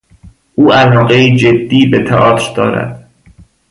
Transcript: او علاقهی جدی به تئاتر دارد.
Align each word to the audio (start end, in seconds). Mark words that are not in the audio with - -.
او 0.55 0.71
علاقهی 0.73 1.35
جدی 1.35 1.85
به 1.85 2.03
تئاتر 2.03 2.53
دارد. 2.53 3.09